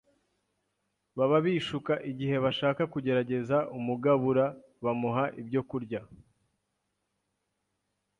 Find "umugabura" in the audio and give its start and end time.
3.77-4.45